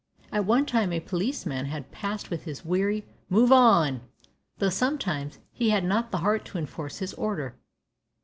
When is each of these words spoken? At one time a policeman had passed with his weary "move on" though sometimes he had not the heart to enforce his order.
At 0.31 0.45
one 0.45 0.65
time 0.65 0.91
a 0.93 0.99
policeman 0.99 1.67
had 1.67 1.91
passed 1.91 2.31
with 2.31 2.45
his 2.45 2.65
weary 2.65 3.05
"move 3.29 3.51
on" 3.51 4.01
though 4.57 4.69
sometimes 4.71 5.37
he 5.51 5.69
had 5.69 5.83
not 5.83 6.09
the 6.09 6.17
heart 6.25 6.43
to 6.45 6.57
enforce 6.57 6.97
his 6.97 7.13
order. 7.13 7.55